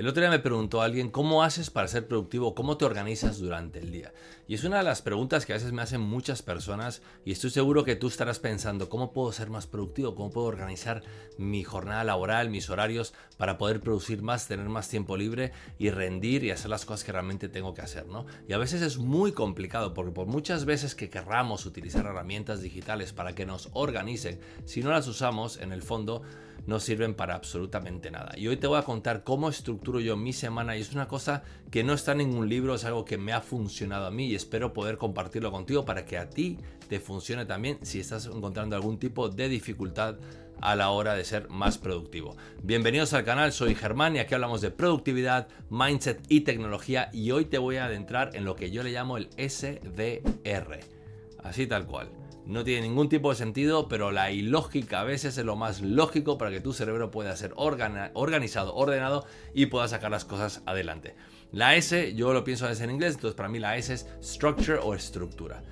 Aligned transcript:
El 0.00 0.08
otro 0.08 0.22
día 0.22 0.30
me 0.30 0.38
preguntó 0.38 0.80
alguien, 0.80 1.10
¿cómo 1.10 1.42
haces 1.42 1.68
para 1.68 1.86
ser 1.86 2.08
productivo? 2.08 2.54
¿Cómo 2.54 2.78
te 2.78 2.86
organizas 2.86 3.36
durante 3.38 3.80
el 3.80 3.92
día? 3.92 4.14
Y 4.48 4.54
es 4.54 4.64
una 4.64 4.78
de 4.78 4.82
las 4.82 5.02
preguntas 5.02 5.44
que 5.44 5.52
a 5.52 5.56
veces 5.56 5.72
me 5.72 5.82
hacen 5.82 6.00
muchas 6.00 6.40
personas 6.40 7.02
y 7.22 7.32
estoy 7.32 7.50
seguro 7.50 7.84
que 7.84 7.96
tú 7.96 8.08
estarás 8.08 8.38
pensando, 8.38 8.88
¿cómo 8.88 9.12
puedo 9.12 9.30
ser 9.30 9.50
más 9.50 9.66
productivo? 9.66 10.14
¿Cómo 10.14 10.30
puedo 10.30 10.46
organizar 10.46 11.02
mi 11.36 11.64
jornada 11.64 12.02
laboral, 12.02 12.48
mis 12.48 12.70
horarios 12.70 13.12
para 13.36 13.58
poder 13.58 13.80
producir 13.80 14.22
más, 14.22 14.48
tener 14.48 14.70
más 14.70 14.88
tiempo 14.88 15.18
libre 15.18 15.52
y 15.78 15.90
rendir 15.90 16.44
y 16.44 16.50
hacer 16.50 16.70
las 16.70 16.86
cosas 16.86 17.04
que 17.04 17.12
realmente 17.12 17.50
tengo 17.50 17.74
que 17.74 17.82
hacer, 17.82 18.06
¿no? 18.06 18.24
Y 18.48 18.54
a 18.54 18.58
veces 18.58 18.80
es 18.80 18.96
muy 18.96 19.32
complicado 19.32 19.92
porque 19.92 20.12
por 20.12 20.26
muchas 20.26 20.64
veces 20.64 20.94
que 20.94 21.10
querramos 21.10 21.66
utilizar 21.66 22.06
herramientas 22.06 22.62
digitales 22.62 23.12
para 23.12 23.34
que 23.34 23.44
nos 23.44 23.68
organicen, 23.74 24.40
si 24.64 24.82
no 24.82 24.92
las 24.92 25.06
usamos, 25.08 25.58
en 25.58 25.72
el 25.72 25.82
fondo, 25.82 26.22
no 26.70 26.78
sirven 26.78 27.14
para 27.14 27.34
absolutamente 27.34 28.12
nada. 28.12 28.32
Y 28.36 28.46
hoy 28.46 28.56
te 28.56 28.68
voy 28.68 28.78
a 28.78 28.84
contar 28.84 29.24
cómo 29.24 29.48
estructuro 29.48 29.98
yo 29.98 30.16
mi 30.16 30.32
semana 30.32 30.76
y 30.76 30.80
es 30.80 30.92
una 30.92 31.08
cosa 31.08 31.42
que 31.70 31.82
no 31.82 31.92
está 31.92 32.12
en 32.12 32.18
ningún 32.18 32.48
libro, 32.48 32.76
es 32.76 32.84
algo 32.84 33.04
que 33.04 33.18
me 33.18 33.32
ha 33.32 33.40
funcionado 33.40 34.06
a 34.06 34.10
mí 34.12 34.28
y 34.28 34.36
espero 34.36 34.72
poder 34.72 34.96
compartirlo 34.96 35.50
contigo 35.50 35.84
para 35.84 36.06
que 36.06 36.16
a 36.16 36.30
ti 36.30 36.58
te 36.88 37.00
funcione 37.00 37.44
también 37.44 37.78
si 37.82 37.98
estás 37.98 38.26
encontrando 38.26 38.76
algún 38.76 39.00
tipo 39.00 39.28
de 39.28 39.48
dificultad 39.48 40.16
a 40.60 40.76
la 40.76 40.90
hora 40.90 41.14
de 41.14 41.24
ser 41.24 41.48
más 41.48 41.76
productivo. 41.76 42.36
Bienvenidos 42.62 43.14
al 43.14 43.24
canal, 43.24 43.52
soy 43.52 43.74
Germán 43.74 44.14
y 44.14 44.20
aquí 44.20 44.34
hablamos 44.34 44.60
de 44.60 44.70
productividad, 44.70 45.48
mindset 45.70 46.22
y 46.28 46.42
tecnología 46.42 47.10
y 47.12 47.32
hoy 47.32 47.46
te 47.46 47.58
voy 47.58 47.78
a 47.78 47.86
adentrar 47.86 48.36
en 48.36 48.44
lo 48.44 48.54
que 48.54 48.70
yo 48.70 48.84
le 48.84 48.92
llamo 48.92 49.16
el 49.16 49.28
SDR. 49.36 50.80
Así 51.42 51.66
tal 51.66 51.86
cual. 51.86 52.19
No 52.46 52.64
tiene 52.64 52.88
ningún 52.88 53.08
tipo 53.08 53.30
de 53.30 53.36
sentido, 53.36 53.88
pero 53.88 54.10
la 54.10 54.32
ilógica 54.32 55.00
a 55.00 55.04
veces 55.04 55.38
es 55.38 55.44
lo 55.44 55.56
más 55.56 55.82
lógico 55.82 56.38
para 56.38 56.50
que 56.50 56.60
tu 56.60 56.72
cerebro 56.72 57.10
pueda 57.10 57.36
ser 57.36 57.52
organizado, 57.56 58.74
ordenado 58.74 59.24
y 59.54 59.66
pueda 59.66 59.86
sacar 59.88 60.10
las 60.10 60.24
cosas 60.24 60.62
adelante. 60.66 61.14
La 61.52 61.76
S, 61.76 62.14
yo 62.14 62.32
lo 62.32 62.44
pienso 62.44 62.64
a 62.66 62.68
veces 62.68 62.84
en 62.84 62.90
inglés, 62.90 63.14
entonces 63.14 63.36
para 63.36 63.48
mí 63.48 63.58
la 63.58 63.76
S 63.76 63.92
es 63.92 64.06
structure 64.22 64.78
o 64.82 64.94
estructura. 64.94 65.62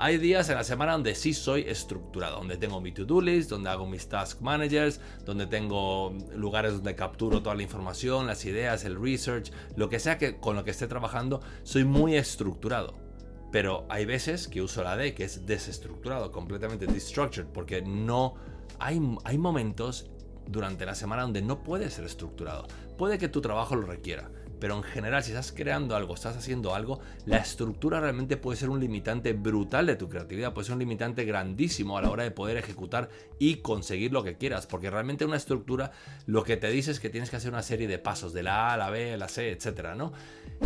Hay 0.00 0.18
días 0.18 0.48
en 0.48 0.54
la 0.54 0.62
semana 0.62 0.92
donde 0.92 1.16
sí 1.16 1.34
soy 1.34 1.62
estructurado, 1.62 2.36
donde 2.36 2.56
tengo 2.56 2.80
mi 2.80 2.92
to-do 2.92 3.20
list, 3.20 3.50
donde 3.50 3.70
hago 3.70 3.84
mis 3.84 4.08
task 4.08 4.40
managers, 4.40 5.00
donde 5.24 5.48
tengo 5.48 6.16
lugares 6.36 6.74
donde 6.74 6.94
capturo 6.94 7.42
toda 7.42 7.56
la 7.56 7.64
información, 7.64 8.28
las 8.28 8.44
ideas, 8.44 8.84
el 8.84 9.00
research, 9.00 9.50
lo 9.74 9.88
que 9.88 9.98
sea 9.98 10.16
que 10.16 10.36
con 10.36 10.54
lo 10.54 10.62
que 10.62 10.70
esté 10.70 10.86
trabajando, 10.86 11.40
soy 11.64 11.84
muy 11.84 12.14
estructurado. 12.14 13.07
Pero 13.50 13.86
hay 13.88 14.04
veces 14.04 14.48
que 14.48 14.60
uso 14.60 14.82
la 14.82 14.96
D, 14.96 15.14
que 15.14 15.24
es 15.24 15.46
desestructurado, 15.46 16.30
completamente 16.32 16.86
destructured, 16.86 17.46
porque 17.46 17.82
no 17.82 18.34
hay, 18.78 19.00
hay 19.24 19.38
momentos 19.38 20.10
durante 20.46 20.86
la 20.86 20.94
semana 20.94 21.22
donde 21.22 21.42
no 21.42 21.62
puede 21.62 21.90
ser 21.90 22.04
estructurado. 22.04 22.66
Puede 22.96 23.18
que 23.18 23.28
tu 23.28 23.40
trabajo 23.40 23.76
lo 23.76 23.86
requiera, 23.86 24.30
pero 24.60 24.76
en 24.76 24.82
general 24.82 25.22
si 25.22 25.30
estás 25.30 25.52
creando 25.52 25.94
algo, 25.94 26.14
estás 26.14 26.36
haciendo 26.36 26.74
algo, 26.74 27.00
la 27.26 27.38
estructura 27.38 28.00
realmente 28.00 28.36
puede 28.36 28.58
ser 28.58 28.70
un 28.70 28.80
limitante 28.80 29.32
brutal 29.32 29.86
de 29.86 29.96
tu 29.96 30.08
creatividad, 30.08 30.52
puede 30.52 30.66
ser 30.66 30.74
un 30.74 30.80
limitante 30.80 31.24
grandísimo 31.24 31.96
a 31.96 32.02
la 32.02 32.10
hora 32.10 32.24
de 32.24 32.30
poder 32.30 32.56
ejecutar 32.56 33.08
y 33.38 33.56
conseguir 33.56 34.12
lo 34.12 34.24
que 34.24 34.36
quieras, 34.36 34.66
porque 34.66 34.90
realmente 34.90 35.24
una 35.24 35.36
estructura 35.36 35.92
lo 36.26 36.42
que 36.44 36.56
te 36.56 36.70
dice 36.70 36.90
es 36.90 37.00
que 37.00 37.10
tienes 37.10 37.30
que 37.30 37.36
hacer 37.36 37.52
una 37.52 37.62
serie 37.62 37.88
de 37.88 37.98
pasos, 37.98 38.32
de 38.32 38.42
la 38.42 38.70
A 38.70 38.74
a 38.74 38.76
la 38.76 38.90
B, 38.90 39.12
a 39.12 39.16
la 39.16 39.28
C, 39.28 39.52
etcétera, 39.52 39.94
¿no? 39.94 40.12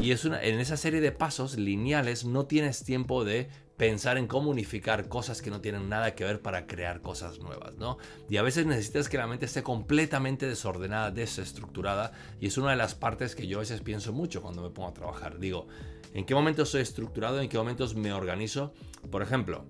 Y 0.00 0.10
es 0.10 0.24
una, 0.24 0.42
en 0.42 0.58
esa 0.58 0.76
serie 0.76 1.00
de 1.00 1.12
pasos 1.12 1.56
lineales 1.56 2.24
no 2.24 2.46
tienes 2.46 2.82
tiempo 2.82 3.24
de 3.24 3.48
pensar 3.76 4.16
en 4.16 4.26
cómo 4.26 4.50
unificar 4.50 5.08
cosas 5.08 5.42
que 5.42 5.50
no 5.50 5.60
tienen 5.60 5.88
nada 5.88 6.14
que 6.14 6.24
ver 6.24 6.40
para 6.40 6.66
crear 6.66 7.00
cosas 7.00 7.40
nuevas, 7.40 7.76
¿no? 7.76 7.98
Y 8.28 8.36
a 8.36 8.42
veces 8.42 8.64
necesitas 8.66 9.08
que 9.08 9.18
la 9.18 9.26
mente 9.26 9.46
esté 9.46 9.62
completamente 9.62 10.46
desordenada, 10.46 11.10
desestructurada, 11.10 12.12
y 12.40 12.46
es 12.46 12.58
una 12.58 12.70
de 12.70 12.76
las 12.76 12.94
partes 12.94 13.34
que 13.34 13.46
yo 13.46 13.58
a 13.58 13.60
veces 13.60 13.80
pienso 13.80 14.12
mucho 14.12 14.40
cuando 14.40 14.62
me 14.62 14.70
pongo 14.70 14.88
a 14.88 14.94
trabajar. 14.94 15.38
Digo, 15.38 15.66
¿en 16.14 16.24
qué 16.24 16.34
momentos 16.34 16.68
soy 16.68 16.82
estructurado? 16.82 17.40
¿En 17.40 17.48
qué 17.48 17.58
momentos 17.58 17.94
me 17.94 18.12
organizo? 18.12 18.72
Por 19.10 19.22
ejemplo, 19.22 19.64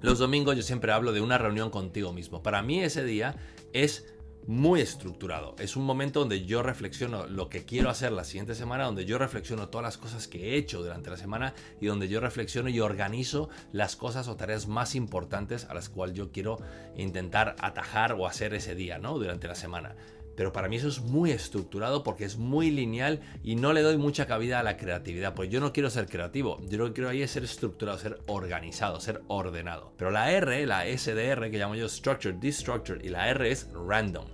los 0.00 0.18
domingos 0.18 0.56
yo 0.56 0.62
siempre 0.62 0.92
hablo 0.92 1.12
de 1.12 1.20
una 1.20 1.36
reunión 1.36 1.70
contigo 1.70 2.12
mismo. 2.12 2.42
Para 2.42 2.62
mí 2.62 2.82
ese 2.82 3.04
día 3.04 3.36
es 3.72 4.06
muy 4.46 4.80
estructurado. 4.80 5.56
Es 5.58 5.76
un 5.76 5.84
momento 5.84 6.20
donde 6.20 6.44
yo 6.44 6.62
reflexiono 6.62 7.26
lo 7.26 7.48
que 7.48 7.64
quiero 7.64 7.90
hacer 7.90 8.12
la 8.12 8.24
siguiente 8.24 8.54
semana, 8.54 8.84
donde 8.84 9.04
yo 9.04 9.18
reflexiono 9.18 9.68
todas 9.68 9.84
las 9.84 9.98
cosas 9.98 10.28
que 10.28 10.50
he 10.50 10.56
hecho 10.56 10.82
durante 10.82 11.10
la 11.10 11.16
semana 11.16 11.54
y 11.80 11.86
donde 11.86 12.08
yo 12.08 12.20
reflexiono 12.20 12.68
y 12.68 12.80
organizo 12.80 13.48
las 13.72 13.96
cosas 13.96 14.28
o 14.28 14.36
tareas 14.36 14.68
más 14.68 14.94
importantes 14.94 15.64
a 15.64 15.74
las 15.74 15.88
cuales 15.88 16.16
yo 16.16 16.30
quiero 16.30 16.58
intentar 16.96 17.56
atajar 17.60 18.12
o 18.12 18.26
hacer 18.26 18.54
ese 18.54 18.74
día, 18.74 18.98
¿no? 18.98 19.18
Durante 19.18 19.48
la 19.48 19.54
semana. 19.54 19.94
Pero 20.36 20.52
para 20.52 20.68
mí 20.68 20.76
eso 20.76 20.88
es 20.88 21.00
muy 21.00 21.30
estructurado 21.30 22.02
porque 22.02 22.24
es 22.24 22.36
muy 22.36 22.70
lineal 22.70 23.20
y 23.42 23.56
no 23.56 23.72
le 23.72 23.82
doy 23.82 23.96
mucha 23.96 24.26
cabida 24.26 24.60
a 24.60 24.62
la 24.62 24.76
creatividad. 24.76 25.34
Pues 25.34 25.50
yo 25.50 25.60
no 25.60 25.72
quiero 25.72 25.90
ser 25.90 26.06
creativo. 26.06 26.60
Yo 26.68 26.78
lo 26.78 26.86
que 26.86 26.92
quiero 26.92 27.10
ahí 27.10 27.22
es 27.22 27.30
ser 27.30 27.44
estructurado, 27.44 27.98
ser 27.98 28.20
organizado, 28.26 29.00
ser 29.00 29.22
ordenado. 29.28 29.92
Pero 29.96 30.10
la 30.10 30.30
R, 30.30 30.66
la 30.66 30.84
SDR, 30.84 31.50
que 31.50 31.58
llamo 31.58 31.74
yo 31.74 31.88
Structured, 31.88 32.36
Destructured, 32.36 33.02
y 33.02 33.08
la 33.08 33.30
R 33.30 33.50
es 33.50 33.68
Random. 33.72 34.26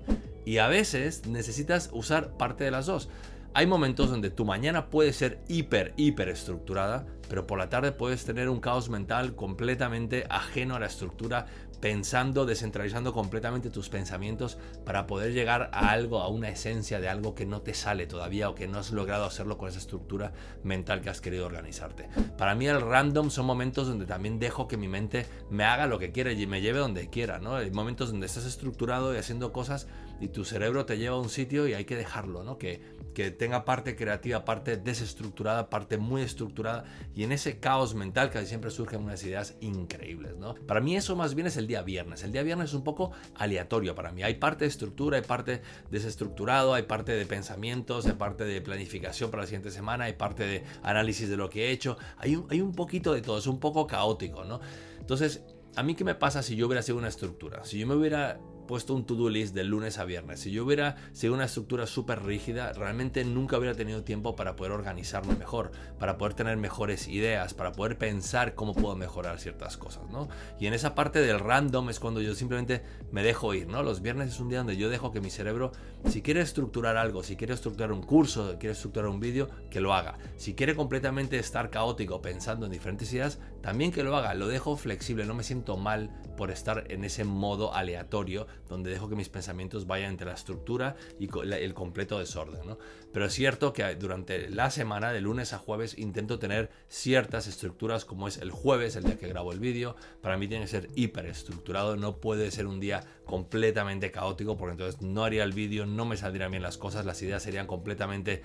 Y 0.44 0.58
a 0.58 0.66
veces 0.66 1.26
necesitas 1.26 1.90
usar 1.92 2.36
parte 2.36 2.64
de 2.64 2.72
las 2.72 2.86
dos. 2.86 3.08
Hay 3.54 3.66
momentos 3.66 4.10
donde 4.10 4.30
tu 4.30 4.46
mañana 4.46 4.88
puede 4.88 5.12
ser 5.12 5.40
hiper, 5.46 5.92
hiper 5.96 6.30
estructurada, 6.30 7.06
pero 7.28 7.46
por 7.46 7.58
la 7.58 7.68
tarde 7.68 7.92
puedes 7.92 8.24
tener 8.24 8.48
un 8.48 8.60
caos 8.60 8.88
mental 8.88 9.34
completamente 9.34 10.24
ajeno 10.30 10.74
a 10.74 10.80
la 10.80 10.86
estructura, 10.86 11.46
pensando, 11.82 12.46
descentralizando 12.46 13.12
completamente 13.12 13.68
tus 13.68 13.88
pensamientos 13.88 14.56
para 14.86 15.08
poder 15.08 15.32
llegar 15.32 15.68
a 15.72 15.90
algo, 15.90 16.20
a 16.20 16.28
una 16.28 16.48
esencia 16.48 17.00
de 17.00 17.08
algo 17.08 17.34
que 17.34 17.44
no 17.44 17.60
te 17.62 17.74
sale 17.74 18.06
todavía 18.06 18.48
o 18.48 18.54
que 18.54 18.68
no 18.68 18.78
has 18.78 18.92
logrado 18.92 19.24
hacerlo 19.24 19.58
con 19.58 19.68
esa 19.68 19.80
estructura 19.80 20.32
mental 20.62 21.00
que 21.00 21.10
has 21.10 21.20
querido 21.20 21.44
organizarte. 21.44 22.08
Para 22.38 22.54
mí 22.54 22.68
el 22.68 22.80
random 22.80 23.30
son 23.30 23.46
momentos 23.46 23.88
donde 23.88 24.06
también 24.06 24.38
dejo 24.38 24.68
que 24.68 24.76
mi 24.76 24.86
mente 24.86 25.26
me 25.50 25.64
haga 25.64 25.88
lo 25.88 25.98
que 25.98 26.12
quiera 26.12 26.30
y 26.30 26.46
me 26.46 26.60
lleve 26.60 26.78
donde 26.78 27.10
quiera, 27.10 27.40
¿no? 27.40 27.56
Hay 27.56 27.72
momentos 27.72 28.12
donde 28.12 28.26
estás 28.26 28.44
estructurado 28.44 29.12
y 29.12 29.18
haciendo 29.18 29.52
cosas 29.52 29.88
y 30.20 30.28
tu 30.28 30.44
cerebro 30.44 30.86
te 30.86 30.98
lleva 30.98 31.16
a 31.16 31.18
un 31.18 31.30
sitio 31.30 31.66
y 31.66 31.74
hay 31.74 31.84
que 31.84 31.96
dejarlo, 31.96 32.44
¿no? 32.44 32.58
Que, 32.58 32.80
que 33.12 33.32
tenga 33.32 33.64
parte 33.64 33.96
creativa, 33.96 34.44
parte 34.44 34.76
desestructurada, 34.76 35.68
parte 35.68 35.98
muy 35.98 36.22
estructurada 36.22 36.84
y 37.12 37.24
en 37.24 37.32
ese 37.32 37.58
caos 37.58 37.96
mental 37.96 38.30
casi 38.30 38.46
siempre 38.46 38.70
surgen 38.70 39.02
unas 39.02 39.24
ideas 39.24 39.56
increíbles, 39.60 40.36
¿no? 40.36 40.54
Para 40.54 40.80
mí 40.80 40.96
eso 40.96 41.16
más 41.16 41.34
bien 41.34 41.48
es 41.48 41.56
el 41.56 41.66
día 41.72 41.82
viernes. 41.82 42.22
El 42.22 42.32
día 42.32 42.42
viernes 42.42 42.68
es 42.70 42.74
un 42.74 42.84
poco 42.84 43.12
aleatorio 43.34 43.94
para 43.94 44.12
mí. 44.12 44.22
Hay 44.22 44.34
parte 44.34 44.64
de 44.64 44.68
estructura, 44.68 45.16
hay 45.16 45.22
parte 45.22 45.62
desestructurado, 45.90 46.74
hay 46.74 46.82
parte 46.82 47.12
de 47.12 47.24
pensamientos, 47.24 48.04
hay 48.06 48.12
parte 48.12 48.44
de 48.44 48.60
planificación 48.60 49.30
para 49.30 49.44
la 49.44 49.46
siguiente 49.46 49.70
semana, 49.70 50.04
hay 50.04 50.12
parte 50.12 50.44
de 50.44 50.64
análisis 50.82 51.30
de 51.30 51.36
lo 51.38 51.48
que 51.48 51.68
he 51.68 51.70
hecho. 51.70 51.96
Hay 52.18 52.36
un, 52.36 52.46
hay 52.50 52.60
un 52.60 52.72
poquito 52.72 53.14
de 53.14 53.22
todo, 53.22 53.38
es 53.38 53.46
un 53.46 53.58
poco 53.58 53.86
caótico, 53.86 54.44
¿no? 54.44 54.60
Entonces, 55.00 55.42
¿a 55.76 55.82
mí 55.82 55.94
qué 55.94 56.04
me 56.04 56.14
pasa 56.14 56.42
si 56.42 56.56
yo 56.56 56.66
hubiera 56.66 56.82
sido 56.82 56.98
una 56.98 57.08
estructura? 57.08 57.64
Si 57.64 57.78
yo 57.78 57.86
me 57.86 57.94
hubiera 57.94 58.38
puesto 58.66 58.94
un 58.94 59.04
to-do 59.04 59.28
list 59.28 59.54
de 59.54 59.64
lunes 59.64 59.98
a 59.98 60.04
viernes. 60.04 60.40
Si 60.40 60.50
yo 60.50 60.64
hubiera 60.64 60.96
sido 61.12 61.34
una 61.34 61.44
estructura 61.44 61.86
súper 61.86 62.22
rígida, 62.22 62.72
realmente 62.72 63.24
nunca 63.24 63.58
hubiera 63.58 63.74
tenido 63.74 64.02
tiempo 64.04 64.36
para 64.36 64.56
poder 64.56 64.72
organizarme 64.72 65.34
mejor, 65.36 65.72
para 65.98 66.18
poder 66.18 66.34
tener 66.34 66.56
mejores 66.56 67.08
ideas, 67.08 67.54
para 67.54 67.72
poder 67.72 67.98
pensar 67.98 68.54
cómo 68.54 68.74
puedo 68.74 68.96
mejorar 68.96 69.38
ciertas 69.38 69.76
cosas, 69.76 70.08
¿no? 70.10 70.28
Y 70.58 70.66
en 70.66 70.74
esa 70.74 70.94
parte 70.94 71.20
del 71.20 71.40
random 71.40 71.90
es 71.90 72.00
cuando 72.00 72.20
yo 72.20 72.34
simplemente 72.34 72.82
me 73.10 73.22
dejo 73.22 73.54
ir, 73.54 73.68
¿no? 73.68 73.82
Los 73.82 74.02
viernes 74.02 74.28
es 74.28 74.40
un 74.40 74.48
día 74.48 74.58
donde 74.58 74.76
yo 74.76 74.88
dejo 74.88 75.12
que 75.12 75.20
mi 75.20 75.30
cerebro, 75.30 75.72
si 76.06 76.22
quiere 76.22 76.40
estructurar 76.40 76.96
algo, 76.96 77.22
si 77.22 77.36
quiere 77.36 77.54
estructurar 77.54 77.92
un 77.92 78.02
curso, 78.02 78.56
quiere 78.58 78.72
estructurar 78.72 79.08
un 79.08 79.20
vídeo, 79.20 79.48
que 79.70 79.80
lo 79.80 79.94
haga. 79.94 80.18
Si 80.36 80.54
quiere 80.54 80.74
completamente 80.74 81.38
estar 81.38 81.70
caótico 81.70 82.22
pensando 82.22 82.66
en 82.66 82.72
diferentes 82.72 83.12
ideas, 83.12 83.38
también 83.62 83.92
que 83.92 84.02
lo 84.02 84.16
haga. 84.16 84.34
Lo 84.34 84.48
dejo 84.48 84.76
flexible, 84.76 85.24
no 85.24 85.34
me 85.34 85.44
siento 85.44 85.76
mal 85.76 86.10
por 86.36 86.50
estar 86.50 86.84
en 86.90 87.04
ese 87.04 87.24
modo 87.24 87.74
aleatorio 87.74 88.46
donde 88.68 88.90
dejo 88.90 89.08
que 89.08 89.14
mis 89.14 89.28
pensamientos 89.28 89.86
vayan 89.86 90.10
entre 90.10 90.26
la 90.26 90.34
estructura 90.34 90.96
y 91.18 91.28
el 91.38 91.74
completo 91.74 92.18
desorden. 92.18 92.76
Pero 93.12 93.26
es 93.26 93.32
cierto 93.32 93.72
que 93.72 93.94
durante 93.94 94.48
la 94.50 94.70
semana, 94.70 95.12
de 95.12 95.20
lunes 95.20 95.52
a 95.52 95.58
jueves, 95.58 95.96
intento 95.98 96.38
tener 96.38 96.70
ciertas 96.88 97.46
estructuras, 97.46 98.04
como 98.04 98.28
es 98.28 98.38
el 98.38 98.50
jueves, 98.50 98.96
el 98.96 99.04
día 99.04 99.18
que 99.18 99.28
grabo 99.28 99.52
el 99.52 99.60
vídeo. 99.60 99.94
Para 100.20 100.36
mí 100.36 100.48
tiene 100.48 100.64
que 100.64 100.70
ser 100.70 100.88
hiper 100.94 101.26
estructurado, 101.26 101.96
no 101.96 102.16
puede 102.16 102.50
ser 102.50 102.66
un 102.66 102.80
día 102.80 103.04
completamente 103.24 104.10
caótico, 104.10 104.56
porque 104.56 104.72
entonces 104.72 105.02
no 105.02 105.24
haría 105.24 105.44
el 105.44 105.52
vídeo, 105.52 105.86
no 105.86 106.04
me 106.04 106.16
saldrían 106.16 106.50
bien 106.50 106.62
las 106.62 106.78
cosas, 106.78 107.06
las 107.06 107.22
ideas 107.22 107.42
serían 107.42 107.66
completamente 107.66 108.42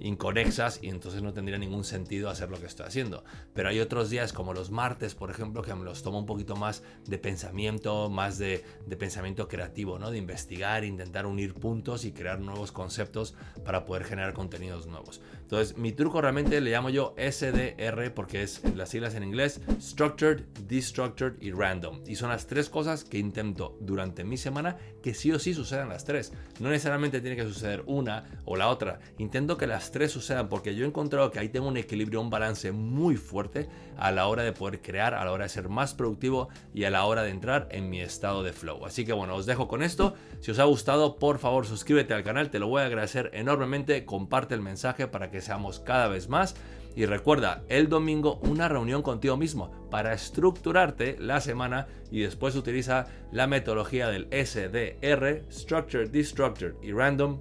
inconexas 0.00 0.80
y 0.82 0.88
entonces 0.88 1.22
no 1.22 1.32
tendría 1.32 1.58
ningún 1.58 1.84
sentido 1.84 2.30
hacer 2.30 2.50
lo 2.50 2.58
que 2.58 2.66
estoy 2.66 2.86
haciendo. 2.86 3.24
Pero 3.54 3.68
hay 3.68 3.80
otros 3.80 4.10
días 4.10 4.32
como 4.32 4.54
los 4.54 4.70
martes, 4.70 5.14
por 5.14 5.30
ejemplo, 5.30 5.62
que 5.62 5.74
me 5.74 5.84
los 5.84 6.02
tomo 6.02 6.18
un 6.18 6.26
poquito 6.26 6.56
más 6.56 6.82
de 7.06 7.18
pensamiento, 7.18 8.08
más 8.10 8.38
de, 8.38 8.64
de 8.86 8.96
pensamiento 8.96 9.48
creativo, 9.48 9.98
¿no? 9.98 10.10
De 10.10 10.18
investigar, 10.18 10.84
intentar 10.84 11.26
unir 11.26 11.54
puntos 11.54 12.04
y 12.04 12.12
crear 12.12 12.40
nuevos 12.40 12.72
conceptos 12.72 13.34
para 13.64 13.84
poder 13.84 14.04
generar 14.04 14.34
contenidos 14.34 14.86
nuevos. 14.86 15.20
Entonces, 15.40 15.76
mi 15.76 15.92
truco 15.92 16.20
realmente 16.20 16.60
le 16.60 16.70
llamo 16.70 16.90
yo 16.90 17.14
SDR 17.16 18.12
porque 18.14 18.42
es 18.42 18.62
las 18.74 18.90
siglas 18.90 19.14
en 19.14 19.22
inglés, 19.22 19.60
Structured, 19.80 20.42
Destructured 20.66 21.40
y 21.40 21.52
Random. 21.52 22.00
Y 22.06 22.16
son 22.16 22.30
las 22.30 22.46
tres 22.46 22.68
cosas 22.68 23.04
que 23.04 23.18
intento 23.18 23.76
durante 23.80 24.24
mi 24.24 24.36
semana 24.36 24.76
que 25.02 25.14
sí 25.14 25.30
o 25.32 25.38
sí 25.38 25.54
sucedan 25.54 25.88
las 25.88 26.04
tres. 26.04 26.32
No 26.58 26.70
necesariamente 26.70 27.20
tiene 27.20 27.36
que 27.36 27.44
suceder 27.44 27.84
una 27.86 28.24
o 28.44 28.56
la 28.56 28.68
otra. 28.68 28.98
Intento 29.18 29.56
que 29.56 29.66
las 29.66 29.85
tres 29.90 30.12
sucedan 30.12 30.48
porque 30.48 30.74
yo 30.74 30.84
he 30.84 30.88
encontrado 30.88 31.30
que 31.30 31.38
ahí 31.38 31.48
tengo 31.48 31.68
un 31.68 31.76
equilibrio, 31.76 32.20
un 32.20 32.30
balance 32.30 32.72
muy 32.72 33.16
fuerte 33.16 33.68
a 33.96 34.10
la 34.10 34.26
hora 34.26 34.42
de 34.42 34.52
poder 34.52 34.80
crear, 34.80 35.14
a 35.14 35.24
la 35.24 35.32
hora 35.32 35.44
de 35.44 35.48
ser 35.48 35.68
más 35.68 35.94
productivo 35.94 36.48
y 36.74 36.84
a 36.84 36.90
la 36.90 37.04
hora 37.04 37.22
de 37.22 37.30
entrar 37.30 37.68
en 37.70 37.90
mi 37.90 38.00
estado 38.00 38.42
de 38.42 38.52
flow. 38.52 38.86
Así 38.86 39.04
que 39.04 39.12
bueno, 39.12 39.34
os 39.34 39.46
dejo 39.46 39.68
con 39.68 39.82
esto. 39.82 40.14
Si 40.40 40.50
os 40.50 40.58
ha 40.58 40.64
gustado, 40.64 41.16
por 41.16 41.38
favor 41.38 41.66
suscríbete 41.66 42.14
al 42.14 42.24
canal, 42.24 42.50
te 42.50 42.58
lo 42.58 42.68
voy 42.68 42.82
a 42.82 42.86
agradecer 42.86 43.30
enormemente. 43.34 44.04
Comparte 44.04 44.54
el 44.54 44.60
mensaje 44.60 45.06
para 45.06 45.30
que 45.30 45.40
seamos 45.40 45.80
cada 45.80 46.08
vez 46.08 46.28
más. 46.28 46.56
Y 46.96 47.04
recuerda, 47.04 47.62
el 47.68 47.90
domingo 47.90 48.40
una 48.42 48.68
reunión 48.68 49.02
contigo 49.02 49.36
mismo 49.36 49.70
para 49.90 50.14
estructurarte 50.14 51.16
la 51.20 51.42
semana 51.42 51.88
y 52.10 52.20
después 52.20 52.56
utiliza 52.56 53.06
la 53.32 53.46
metodología 53.46 54.08
del 54.08 54.28
SDR, 54.32 55.44
Structured, 55.52 56.08
Destructured 56.08 56.74
y 56.82 56.92
Random 56.92 57.38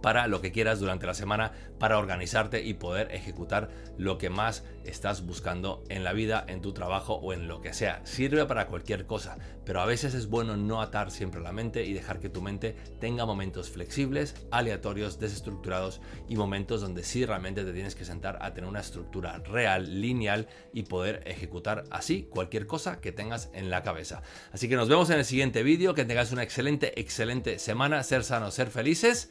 para 0.00 0.26
lo 0.26 0.40
que 0.40 0.52
quieras 0.52 0.80
durante 0.80 1.06
la 1.06 1.14
semana, 1.14 1.52
para 1.78 1.98
organizarte 1.98 2.62
y 2.64 2.74
poder 2.74 3.12
ejecutar 3.12 3.70
lo 3.98 4.18
que 4.18 4.30
más 4.30 4.64
estás 4.84 5.26
buscando 5.26 5.82
en 5.88 6.04
la 6.04 6.12
vida, 6.12 6.44
en 6.48 6.60
tu 6.60 6.72
trabajo 6.72 7.14
o 7.14 7.32
en 7.32 7.48
lo 7.48 7.60
que 7.60 7.74
sea. 7.74 8.00
Sirve 8.04 8.44
para 8.46 8.66
cualquier 8.66 9.06
cosa, 9.06 9.38
pero 9.64 9.80
a 9.80 9.86
veces 9.86 10.14
es 10.14 10.28
bueno 10.28 10.56
no 10.56 10.80
atar 10.80 11.10
siempre 11.10 11.40
la 11.40 11.52
mente 11.52 11.84
y 11.84 11.92
dejar 11.92 12.20
que 12.20 12.28
tu 12.28 12.40
mente 12.40 12.76
tenga 13.00 13.26
momentos 13.26 13.70
flexibles, 13.70 14.34
aleatorios, 14.50 15.18
desestructurados 15.18 16.00
y 16.28 16.36
momentos 16.36 16.80
donde 16.80 17.02
sí 17.02 17.24
realmente 17.24 17.64
te 17.64 17.72
tienes 17.72 17.94
que 17.94 18.04
sentar 18.04 18.38
a 18.40 18.54
tener 18.54 18.70
una 18.70 18.80
estructura 18.80 19.38
real, 19.38 20.00
lineal 20.00 20.46
y 20.72 20.84
poder 20.84 21.22
ejecutar 21.26 21.84
así 21.90 22.28
cualquier 22.30 22.66
cosa 22.66 23.00
que 23.00 23.12
tengas 23.12 23.50
en 23.52 23.70
la 23.70 23.82
cabeza. 23.82 24.22
Así 24.52 24.68
que 24.68 24.76
nos 24.76 24.88
vemos 24.88 25.10
en 25.10 25.18
el 25.18 25.24
siguiente 25.24 25.62
vídeo, 25.62 25.94
que 25.94 26.04
tengas 26.04 26.32
una 26.32 26.42
excelente, 26.42 26.98
excelente 27.00 27.58
semana, 27.58 28.02
ser 28.02 28.24
sanos, 28.24 28.54
ser 28.54 28.70
felices. 28.70 29.30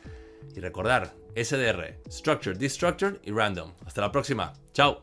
Y 0.56 0.60
recordar, 0.60 1.14
SDR, 1.36 2.00
Structured, 2.10 2.58
Destructured 2.58 3.20
y 3.24 3.32
Random. 3.32 3.72
Hasta 3.86 4.02
la 4.02 4.12
próxima. 4.12 4.54
Chao. 4.74 5.02